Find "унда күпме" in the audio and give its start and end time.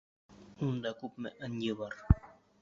0.67-1.33